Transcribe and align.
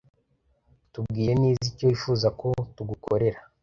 Tubwire 0.91 1.33
neza 1.43 1.63
icyo 1.69 1.85
wifuza 1.89 2.27
ko 2.39 2.47
tugukorera. 2.75 3.39